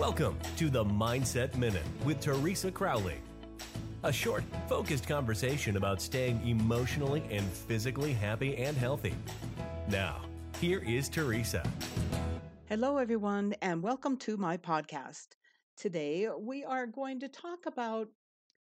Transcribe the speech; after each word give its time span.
Welcome 0.00 0.38
to 0.56 0.70
the 0.70 0.82
Mindset 0.82 1.54
Minute 1.56 1.84
with 2.06 2.20
Teresa 2.20 2.70
Crowley. 2.70 3.18
A 4.02 4.10
short, 4.10 4.42
focused 4.66 5.06
conversation 5.06 5.76
about 5.76 6.00
staying 6.00 6.40
emotionally 6.48 7.22
and 7.30 7.44
physically 7.44 8.14
happy 8.14 8.56
and 8.56 8.74
healthy. 8.78 9.14
Now, 9.88 10.22
here 10.58 10.78
is 10.78 11.10
Teresa. 11.10 11.62
Hello, 12.70 12.96
everyone, 12.96 13.54
and 13.60 13.82
welcome 13.82 14.16
to 14.20 14.38
my 14.38 14.56
podcast. 14.56 15.26
Today, 15.76 16.30
we 16.34 16.64
are 16.64 16.86
going 16.86 17.20
to 17.20 17.28
talk 17.28 17.66
about 17.66 18.08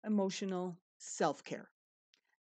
emotional 0.06 0.78
self 0.96 1.44
care. 1.44 1.68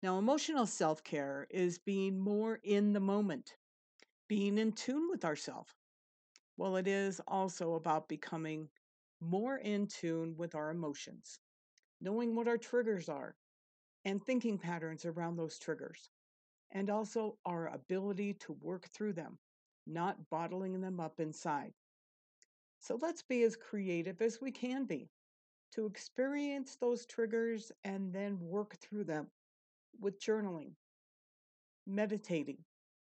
Now, 0.03 0.19
emotional 0.19 0.65
self 0.65 1.01
care 1.01 1.47
is 1.49 1.79
being 1.79 2.19
more 2.19 2.59
in 2.61 2.91
the 2.91 2.99
moment, 2.99 3.55
being 4.27 4.57
in 4.57 4.73
tune 4.73 5.07
with 5.09 5.23
ourselves. 5.23 5.71
Well, 6.57 6.75
it 6.75 6.89
is 6.89 7.21
also 7.25 7.75
about 7.75 8.09
becoming 8.09 8.67
more 9.21 9.57
in 9.57 9.87
tune 9.87 10.35
with 10.37 10.55
our 10.55 10.71
emotions, 10.71 11.39
knowing 12.01 12.35
what 12.35 12.47
our 12.47 12.57
triggers 12.57 13.07
are, 13.07 13.35
and 14.05 14.23
thinking 14.23 14.57
patterns 14.57 15.05
around 15.05 15.37
those 15.37 15.59
triggers, 15.59 16.09
and 16.71 16.89
also 16.89 17.37
our 17.45 17.67
ability 17.67 18.33
to 18.33 18.53
work 18.53 18.87
through 18.89 19.13
them, 19.13 19.37
not 19.87 20.29
bottling 20.29 20.81
them 20.81 20.99
up 20.99 21.19
inside. 21.19 21.73
So 22.79 22.97
let's 23.01 23.21
be 23.21 23.43
as 23.43 23.55
creative 23.55 24.21
as 24.21 24.41
we 24.41 24.51
can 24.51 24.85
be 24.85 25.09
to 25.73 25.85
experience 25.85 26.75
those 26.75 27.05
triggers 27.05 27.71
and 27.83 28.13
then 28.13 28.39
work 28.39 28.75
through 28.77 29.05
them 29.05 29.27
with 29.99 30.19
journaling, 30.19 30.75
meditating, 31.85 32.57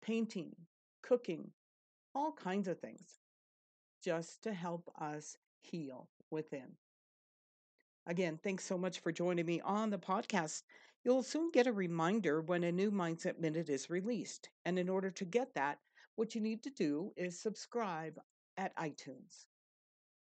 painting, 0.03 0.55
cooking, 1.03 1.53
all 2.15 2.33
kinds 2.33 2.69
of 2.69 2.79
things, 2.81 3.21
just 4.03 4.43
to 4.43 4.53
help 4.53 4.91
us 5.01 5.37
heal 5.63 6.09
within. 6.31 6.77
Again, 8.07 8.39
thanks 8.43 8.65
so 8.65 8.77
much 8.77 9.01
for 9.01 9.13
joining 9.13 9.47
me 9.47 9.61
on 9.61 9.91
the 9.91 9.99
podcast. 9.99 10.63
You'll 11.05 11.23
soon 11.23 11.51
get 11.53 11.67
a 11.67 11.73
reminder 11.73 12.41
when 12.41 12.65
a 12.65 12.73
new 12.73 12.91
Mindset 12.91 13.39
Minute 13.39 13.69
is 13.69 13.91
released. 13.91 14.51
And 14.65 14.79
in 14.79 14.89
order 14.89 15.11
to 15.11 15.25
get 15.25 15.55
that, 15.55 15.79
what 16.17 16.35
you 16.35 16.41
need 16.41 16.63
to 16.65 16.71
do 16.71 17.13
is 17.17 17.41
subscribe 17.41 18.19
at 18.57 18.77
iTunes. 18.77 19.47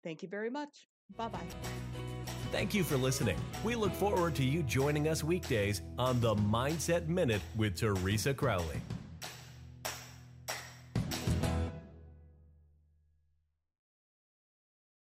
Thank 0.02 0.22
you 0.22 0.28
very 0.28 0.50
much. 0.50 0.88
Bye 1.16 1.28
bye. 1.28 1.46
Thank 2.50 2.74
you 2.74 2.82
for 2.82 2.96
listening. 2.96 3.36
We 3.62 3.74
look 3.74 3.92
forward 3.92 4.34
to 4.36 4.44
you 4.44 4.62
joining 4.62 5.08
us 5.08 5.22
weekdays 5.22 5.82
on 5.98 6.20
the 6.20 6.34
Mindset 6.34 7.06
Minute 7.08 7.42
with 7.56 7.76
Teresa 7.76 8.32
Crowley. 8.32 8.80